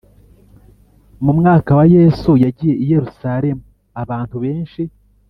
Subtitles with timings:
[1.25, 3.61] Mu mwaka wa yesu yagiye i yerusalemu
[4.03, 4.81] abantu benshi